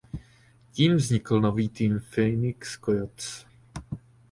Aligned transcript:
Tím 0.71 0.95
vznikl 0.95 1.41
nový 1.41 1.69
tým 1.69 1.99
Phoenix 1.99 2.79
Coyotes. 2.85 3.45